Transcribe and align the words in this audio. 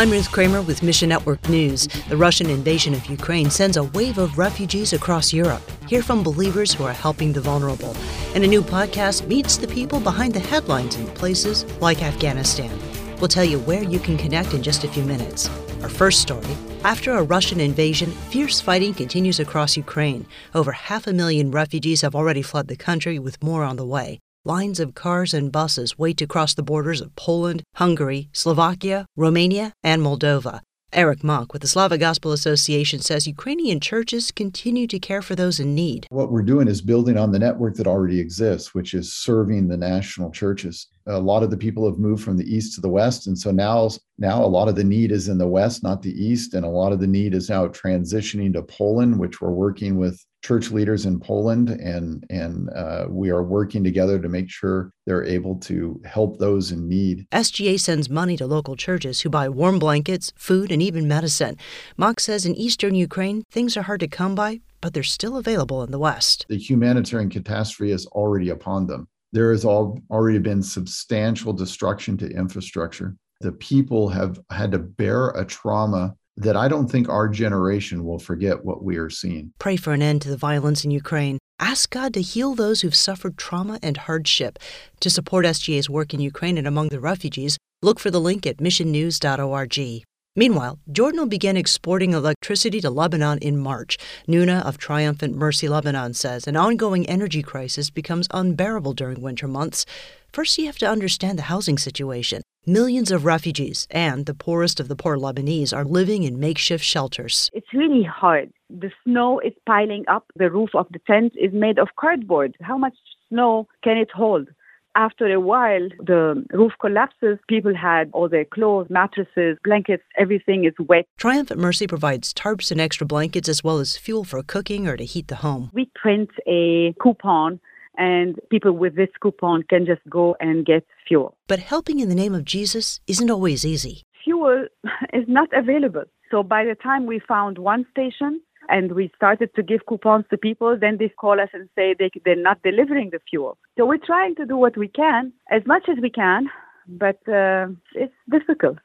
I'm 0.00 0.10
Ruth 0.10 0.32
Kramer 0.32 0.62
with 0.62 0.82
Mission 0.82 1.10
Network 1.10 1.46
News. 1.50 1.86
The 2.08 2.16
Russian 2.16 2.48
invasion 2.48 2.94
of 2.94 3.04
Ukraine 3.04 3.50
sends 3.50 3.76
a 3.76 3.84
wave 3.84 4.16
of 4.16 4.38
refugees 4.38 4.94
across 4.94 5.30
Europe. 5.30 5.60
Hear 5.88 6.02
from 6.02 6.22
believers 6.22 6.72
who 6.72 6.84
are 6.84 6.94
helping 6.94 7.34
the 7.34 7.42
vulnerable. 7.42 7.94
And 8.34 8.42
a 8.42 8.46
new 8.46 8.62
podcast 8.62 9.26
meets 9.26 9.58
the 9.58 9.68
people 9.68 10.00
behind 10.00 10.32
the 10.32 10.40
headlines 10.40 10.96
in 10.96 11.06
places 11.08 11.66
like 11.82 12.02
Afghanistan. 12.02 12.72
We'll 13.18 13.28
tell 13.28 13.44
you 13.44 13.58
where 13.58 13.82
you 13.82 13.98
can 13.98 14.16
connect 14.16 14.54
in 14.54 14.62
just 14.62 14.84
a 14.84 14.88
few 14.88 15.02
minutes. 15.02 15.50
Our 15.82 15.90
first 15.90 16.22
story 16.22 16.56
after 16.82 17.12
a 17.12 17.22
Russian 17.22 17.60
invasion, 17.60 18.10
fierce 18.30 18.58
fighting 18.58 18.94
continues 18.94 19.38
across 19.38 19.76
Ukraine. 19.76 20.26
Over 20.54 20.72
half 20.72 21.06
a 21.08 21.12
million 21.12 21.50
refugees 21.50 22.00
have 22.00 22.14
already 22.14 22.40
fled 22.40 22.68
the 22.68 22.76
country, 22.76 23.18
with 23.18 23.42
more 23.42 23.64
on 23.64 23.76
the 23.76 23.84
way. 23.84 24.18
Lines 24.46 24.80
of 24.80 24.94
cars 24.94 25.34
and 25.34 25.52
buses 25.52 25.98
wait 25.98 26.16
to 26.16 26.26
cross 26.26 26.54
the 26.54 26.62
borders 26.62 27.02
of 27.02 27.14
Poland, 27.14 27.62
Hungary, 27.74 28.30
Slovakia, 28.32 29.04
Romania, 29.14 29.74
and 29.84 30.00
Moldova. 30.00 30.60
Eric 30.94 31.22
Mock 31.22 31.52
with 31.52 31.60
the 31.60 31.68
Slavic 31.68 32.00
Gospel 32.00 32.32
Association 32.32 33.00
says 33.00 33.26
Ukrainian 33.26 33.80
churches 33.80 34.30
continue 34.30 34.86
to 34.86 34.98
care 34.98 35.20
for 35.20 35.34
those 35.34 35.60
in 35.60 35.74
need. 35.74 36.06
What 36.08 36.32
we're 36.32 36.40
doing 36.40 36.68
is 36.68 36.80
building 36.80 37.18
on 37.18 37.32
the 37.32 37.38
network 37.38 37.74
that 37.74 37.86
already 37.86 38.18
exists, 38.18 38.74
which 38.74 38.94
is 38.94 39.12
serving 39.12 39.68
the 39.68 39.76
national 39.76 40.30
churches. 40.30 40.86
A 41.06 41.18
lot 41.18 41.42
of 41.42 41.50
the 41.50 41.56
people 41.56 41.86
have 41.86 41.98
moved 41.98 42.22
from 42.22 42.36
the 42.36 42.54
east 42.54 42.74
to 42.74 42.80
the 42.80 42.88
west, 42.88 43.26
and 43.26 43.38
so 43.38 43.50
now 43.50 43.90
now 44.18 44.44
a 44.44 44.46
lot 44.46 44.68
of 44.68 44.76
the 44.76 44.84
need 44.84 45.12
is 45.12 45.28
in 45.28 45.38
the 45.38 45.48
west, 45.48 45.82
not 45.82 46.02
the 46.02 46.12
east, 46.12 46.54
and 46.54 46.64
a 46.64 46.68
lot 46.68 46.92
of 46.92 47.00
the 47.00 47.06
need 47.06 47.34
is 47.34 47.48
now 47.48 47.66
transitioning 47.68 48.52
to 48.52 48.62
Poland, 48.62 49.18
which 49.18 49.40
we're 49.40 49.50
working 49.50 49.96
with 49.96 50.24
church 50.42 50.70
leaders 50.70 51.06
in 51.06 51.20
Poland, 51.20 51.70
and 51.70 52.24
and 52.30 52.70
uh, 52.70 53.06
we 53.08 53.30
are 53.30 53.42
working 53.42 53.84
together 53.84 54.18
to 54.18 54.28
make 54.28 54.50
sure 54.50 54.92
they're 55.06 55.24
able 55.24 55.56
to 55.56 56.00
help 56.04 56.38
those 56.38 56.72
in 56.72 56.88
need. 56.88 57.26
SGA 57.32 57.78
sends 57.78 58.08
money 58.08 58.36
to 58.36 58.46
local 58.46 58.76
churches 58.76 59.20
who 59.20 59.30
buy 59.30 59.48
warm 59.48 59.78
blankets, 59.78 60.32
food, 60.36 60.70
and 60.70 60.82
even 60.82 61.08
medicine. 61.08 61.56
Mock 61.96 62.20
says 62.20 62.46
in 62.46 62.54
eastern 62.54 62.94
Ukraine 62.94 63.42
things 63.50 63.76
are 63.76 63.82
hard 63.82 64.00
to 64.00 64.08
come 64.08 64.34
by, 64.34 64.60
but 64.80 64.94
they're 64.94 65.02
still 65.02 65.36
available 65.36 65.82
in 65.82 65.90
the 65.90 65.98
west. 65.98 66.46
The 66.48 66.58
humanitarian 66.58 67.30
catastrophe 67.30 67.92
is 67.92 68.06
already 68.06 68.48
upon 68.48 68.86
them. 68.86 69.08
There 69.32 69.52
has 69.52 69.64
all, 69.64 70.00
already 70.10 70.38
been 70.38 70.62
substantial 70.62 71.52
destruction 71.52 72.16
to 72.18 72.28
infrastructure 72.28 73.16
the 73.40 73.52
people 73.52 74.08
have 74.10 74.38
had 74.50 74.72
to 74.72 74.78
bear 74.78 75.30
a 75.30 75.44
trauma 75.44 76.14
that 76.36 76.56
I 76.56 76.68
don't 76.68 76.88
think 76.90 77.08
our 77.08 77.28
generation 77.28 78.04
will 78.04 78.18
forget 78.18 78.64
what 78.64 78.82
we 78.82 78.96
are 78.96 79.10
seeing. 79.10 79.52
Pray 79.58 79.76
for 79.76 79.92
an 79.92 80.02
end 80.02 80.22
to 80.22 80.30
the 80.30 80.36
violence 80.36 80.84
in 80.84 80.90
Ukraine. 80.90 81.38
Ask 81.58 81.90
God 81.90 82.14
to 82.14 82.22
heal 82.22 82.54
those 82.54 82.80
who've 82.80 82.94
suffered 82.94 83.36
trauma 83.36 83.78
and 83.82 83.96
hardship. 83.96 84.58
To 85.00 85.10
support 85.10 85.44
SGA's 85.44 85.90
work 85.90 86.14
in 86.14 86.20
Ukraine 86.20 86.56
and 86.56 86.66
among 86.66 86.88
the 86.88 87.00
refugees, 87.00 87.58
look 87.82 87.98
for 87.98 88.10
the 88.10 88.20
link 88.20 88.46
at 88.46 88.58
missionnews.org. 88.58 90.04
Meanwhile, 90.40 90.78
Jordan 90.90 91.28
begin 91.28 91.58
exporting 91.58 92.14
electricity 92.14 92.80
to 92.80 92.88
Lebanon 92.88 93.36
in 93.40 93.58
March. 93.58 93.98
Nuna 94.26 94.62
of 94.64 94.78
Triumphant 94.78 95.36
Mercy 95.36 95.68
Lebanon 95.68 96.14
says 96.14 96.46
an 96.46 96.56
ongoing 96.56 97.04
energy 97.10 97.42
crisis 97.42 97.90
becomes 97.90 98.26
unbearable 98.30 98.94
during 98.94 99.20
winter 99.20 99.46
months. 99.46 99.84
First, 100.32 100.56
you 100.56 100.64
have 100.64 100.78
to 100.78 100.88
understand 100.88 101.38
the 101.38 101.50
housing 101.52 101.76
situation. 101.76 102.40
Millions 102.64 103.10
of 103.10 103.26
refugees 103.26 103.86
and 103.90 104.24
the 104.24 104.32
poorest 104.32 104.80
of 104.80 104.88
the 104.88 104.96
poor 104.96 105.18
Lebanese 105.18 105.76
are 105.76 105.84
living 105.84 106.22
in 106.22 106.40
makeshift 106.40 106.86
shelters. 106.86 107.50
It's 107.52 107.74
really 107.74 108.02
hard. 108.02 108.50
The 108.70 108.92
snow 109.04 109.40
is 109.40 109.52
piling 109.66 110.06
up. 110.08 110.24
The 110.36 110.50
roof 110.50 110.70
of 110.74 110.86
the 110.90 111.00
tent 111.00 111.34
is 111.36 111.52
made 111.52 111.78
of 111.78 111.88
cardboard. 111.96 112.56
How 112.62 112.78
much 112.78 112.96
snow 113.28 113.68
can 113.84 113.98
it 113.98 114.10
hold? 114.10 114.48
After 114.96 115.32
a 115.32 115.40
while, 115.40 115.88
the 115.98 116.44
roof 116.52 116.72
collapses. 116.80 117.38
People 117.48 117.74
had 117.76 118.10
all 118.12 118.28
their 118.28 118.44
clothes, 118.44 118.88
mattresses, 118.90 119.56
blankets, 119.64 120.02
everything 120.18 120.64
is 120.64 120.74
wet. 120.78 121.06
Triumphant 121.16 121.60
Mercy 121.60 121.86
provides 121.86 122.34
tarps 122.34 122.70
and 122.70 122.80
extra 122.80 123.06
blankets 123.06 123.48
as 123.48 123.62
well 123.62 123.78
as 123.78 123.96
fuel 123.96 124.24
for 124.24 124.42
cooking 124.42 124.88
or 124.88 124.96
to 124.96 125.04
heat 125.04 125.28
the 125.28 125.36
home. 125.36 125.70
We 125.72 125.90
print 125.94 126.30
a 126.46 126.94
coupon 127.00 127.60
and 127.96 128.38
people 128.50 128.72
with 128.72 128.96
this 128.96 129.10
coupon 129.20 129.62
can 129.64 129.86
just 129.86 130.00
go 130.08 130.36
and 130.40 130.64
get 130.64 130.84
fuel. 131.06 131.36
But 131.46 131.58
helping 131.58 132.00
in 132.00 132.08
the 132.08 132.14
name 132.14 132.34
of 132.34 132.44
Jesus 132.44 133.00
isn't 133.06 133.30
always 133.30 133.64
easy. 133.64 134.02
Fuel 134.24 134.66
is 135.12 135.24
not 135.28 135.48
available. 135.52 136.04
So 136.30 136.42
by 136.42 136.64
the 136.64 136.74
time 136.74 137.06
we 137.06 137.20
found 137.20 137.58
one 137.58 137.86
station, 137.90 138.40
and 138.70 138.92
we 138.92 139.10
started 139.16 139.54
to 139.56 139.62
give 139.62 139.80
coupons 139.86 140.24
to 140.30 140.38
people, 140.38 140.78
then 140.78 140.96
they 140.98 141.08
call 141.08 141.40
us 141.40 141.48
and 141.52 141.68
say 141.76 141.94
they, 141.98 142.10
they're 142.24 142.36
not 142.36 142.62
delivering 142.62 143.10
the 143.10 143.20
fuel. 143.28 143.58
So 143.76 143.86
we're 143.86 143.98
trying 143.98 144.36
to 144.36 144.46
do 144.46 144.56
what 144.56 144.76
we 144.76 144.88
can, 144.88 145.32
as 145.50 145.62
much 145.66 145.88
as 145.88 145.98
we 146.00 146.10
can, 146.10 146.48
but 146.88 147.16
uh, 147.28 147.66
it's 147.94 148.14
difficult. 148.30 148.78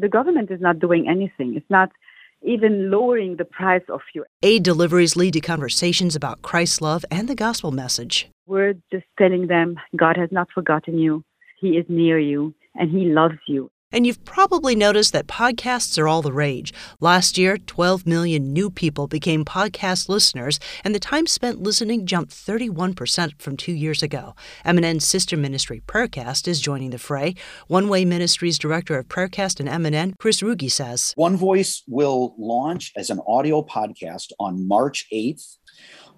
The 0.00 0.08
government 0.08 0.50
is 0.50 0.60
not 0.60 0.78
doing 0.78 1.08
anything. 1.08 1.54
It's 1.56 1.70
not 1.70 1.90
even 2.42 2.90
lowering 2.90 3.36
the 3.36 3.44
price 3.44 3.82
of 3.88 4.00
fuel. 4.10 4.24
Aid 4.42 4.62
deliveries 4.62 5.16
lead 5.16 5.34
to 5.34 5.40
conversations 5.40 6.16
about 6.16 6.42
Christ's 6.42 6.80
love 6.80 7.04
and 7.10 7.28
the 7.28 7.34
gospel 7.34 7.70
message. 7.70 8.28
We're 8.46 8.74
just 8.90 9.04
telling 9.18 9.46
them 9.46 9.76
God 9.96 10.16
has 10.16 10.30
not 10.32 10.48
forgotten 10.52 10.98
you, 10.98 11.22
He 11.60 11.70
is 11.76 11.84
near 11.88 12.18
you, 12.18 12.54
and 12.74 12.90
He 12.90 13.06
loves 13.06 13.38
you. 13.46 13.70
And 13.92 14.06
you've 14.06 14.24
probably 14.24 14.76
noticed 14.76 15.12
that 15.14 15.26
podcasts 15.26 15.98
are 15.98 16.06
all 16.06 16.22
the 16.22 16.32
rage. 16.32 16.72
Last 17.00 17.36
year, 17.36 17.58
12 17.58 18.06
million 18.06 18.52
new 18.52 18.70
people 18.70 19.08
became 19.08 19.44
podcast 19.44 20.08
listeners, 20.08 20.60
and 20.84 20.94
the 20.94 21.00
time 21.00 21.26
spent 21.26 21.60
listening 21.60 22.06
jumped 22.06 22.32
31% 22.32 23.42
from 23.42 23.56
two 23.56 23.72
years 23.72 24.00
ago. 24.00 24.36
MNN's 24.64 25.04
sister 25.04 25.36
ministry, 25.36 25.82
Prayercast, 25.88 26.46
is 26.46 26.60
joining 26.60 26.90
the 26.90 26.98
fray. 26.98 27.34
One 27.66 27.88
Way 27.88 28.04
Ministries 28.04 28.58
Director 28.58 28.96
of 28.96 29.08
Prayercast 29.08 29.58
and 29.58 29.68
MNN, 29.68 30.12
Chris 30.20 30.40
Ruge 30.40 30.70
says 30.70 31.12
One 31.16 31.36
Voice 31.36 31.82
will 31.88 32.36
launch 32.38 32.92
as 32.96 33.10
an 33.10 33.20
audio 33.26 33.60
podcast 33.60 34.30
on 34.38 34.68
March 34.68 35.06
8th 35.12 35.56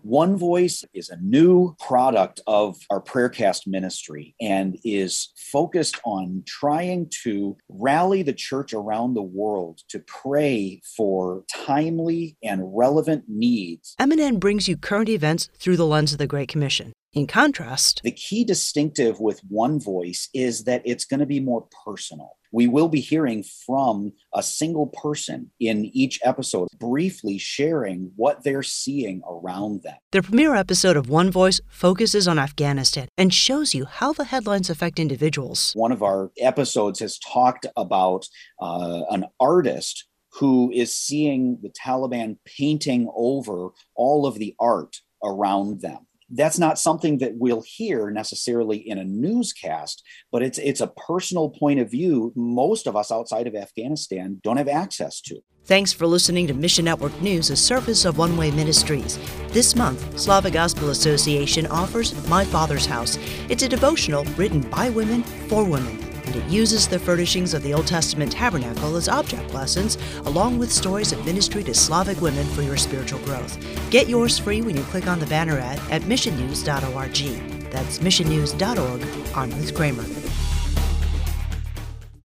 one 0.03 0.37
Voice 0.37 0.85
is 0.93 1.11
a 1.11 1.17
new 1.19 1.77
product 1.79 2.41
of 2.47 2.77
our 2.91 3.01
Prayercast 3.01 3.67
ministry 3.67 4.35
and 4.41 4.77
is 4.85 5.29
focused 5.37 6.01
on 6.05 6.43
trying 6.47 7.09
to 7.23 7.57
rally 7.69 8.23
the 8.23 8.33
church 8.33 8.75
around 8.75 9.15
the 9.15 9.23
world 9.23 9.81
to 9.89 10.01
pray 10.01 10.81
for 10.97 11.45
timely 11.49 12.37
and 12.43 12.77
relevant 12.77 13.25
needs. 13.29 13.95
MNN 14.01 14.41
brings 14.41 14.69
you 14.69 14.77
current 14.77 15.09
events 15.09 15.49
through 15.59 15.77
the 15.77 15.87
lens 15.87 16.13
of 16.13 16.19
the 16.19 16.27
Great 16.27 16.49
Commission. 16.49 16.93
In 17.12 17.27
contrast, 17.27 18.00
the 18.05 18.11
key 18.11 18.45
distinctive 18.45 19.21
with 19.21 19.41
One 19.49 19.78
Voice 19.78 20.28
is 20.33 20.65
that 20.65 20.83
it's 20.84 21.05
going 21.05 21.21
to 21.21 21.27
be 21.27 21.41
more 21.41 21.67
personal 21.84 22.37
we 22.53 22.69
will 22.69 22.89
be 22.89 23.00
hearing 23.00 23.43
from 23.43 24.12
a 24.34 24.43
single 24.43 24.87
person 24.87 25.51
in 25.59 25.87
each 25.87 26.21
episode, 26.22 26.69
briefly 26.78 27.39
sharing 27.39 28.12
what 28.15 28.45
they're 28.45 28.62
seeing 28.62 29.22
around 29.28 29.83
them. 29.83 29.97
The 30.12 30.22
premiere 30.22 30.55
episode 30.55 30.97
of 30.97 31.09
One 31.09 31.31
Voice 31.31 31.61
focuses 31.69 32.28
on 32.28 32.39
Afghanistan 32.39 33.09
and 33.17 33.33
shows 33.33 33.75
you 33.75 33.87
how 33.87 34.12
the 34.12 34.25
headlines 34.25 34.69
affect 34.69 35.01
individuals. 35.01 35.72
One 35.75 35.93
of 35.93 36.03
our 36.03 36.31
episodes 36.39 37.01
has 37.01 37.19
talked 37.19 37.67
about 37.77 38.28
uh, 38.61 39.03
an 39.11 39.25
artist 39.41 40.06
who 40.39 40.71
is 40.72 40.95
seeing 40.95 41.59
the 41.62 41.71
Taliban 41.71 42.37
painting 42.45 43.11
over 43.15 43.71
all 43.95 44.27
of 44.27 44.37
the 44.37 44.55
art 44.61 44.99
around 45.22 45.81
them 45.81 46.06
that's 46.32 46.59
not 46.59 46.78
something 46.78 47.19
that 47.19 47.34
we'll 47.37 47.62
hear 47.66 48.10
necessarily 48.10 48.76
in 48.78 48.98
a 48.98 49.04
newscast, 49.04 50.03
but 50.31 50.43
it's 50.43 50.59
it's 50.59 50.81
a 50.81 50.87
personal 50.88 51.50
point 51.50 51.81
of 51.81 51.91
view 51.91 52.32
most 52.34 52.87
of 52.87 52.97
us 52.97 53.12
outside 53.12 53.47
of 53.47 53.54
Afghanistan 53.54 54.41
don't 54.42 54.56
have 54.56 54.69
access 54.69 55.21
to. 55.22 55.41
Thanks 55.65 55.92
for 55.92 56.09
listening 56.09 56.48
to 56.48 56.54
Mission 56.54 56.84
Network 56.84 57.21
News, 57.22 57.50
a 57.50 57.56
service 57.56 58.04
of 58.04 58.19
One 58.19 58.37
Way 58.37 58.50
Ministries. 58.50 59.16
This 59.50 59.76
month, 59.76 60.19
Slavic 60.19 60.54
Gospel 60.54 60.91
Association 60.91 61.69
offers 61.69 62.28
My 62.28 62.44
Father's 62.44 62.87
House. 62.87 63.16
It's 63.48 63.62
a 63.62 63.69
devotional 63.69 64.25
written 64.37 64.62
by 64.62 64.91
women 64.91 65.22
for 65.22 65.62
women 65.62 66.12
and 66.32 66.43
it 66.43 66.50
uses 66.50 66.88
the 66.88 66.98
furnishings 66.98 67.54
of 67.54 67.62
the 67.62 67.75
Old 67.75 67.87
Testament 67.87 68.33
tabernacle 68.33 68.97
as 68.97 69.09
object 69.09 69.53
lessons, 69.53 69.98
along 70.24 70.59
with 70.59 70.72
stories 70.72 71.12
of 71.12 71.24
ministry 71.24 71.62
to 71.65 71.74
Slavic 71.74 72.21
women 72.21 72.47
for 72.48 72.62
your 72.62 72.77
spiritual 72.77 73.21
growth. 73.21 73.59
Get 73.91 74.09
yours 74.09 74.39
free 74.39 74.62
when 74.62 74.77
you 74.77 74.83
click 74.84 75.07
on 75.07 75.18
the 75.18 75.27
banner 75.27 75.59
ad 75.59 75.80
at 75.91 76.03
missionnews.org. 76.03 77.71
That's 77.71 77.98
missionnews.org. 77.98 79.36
I'm 79.36 79.51
Ruth 79.51 79.74
Kramer. 79.74 80.22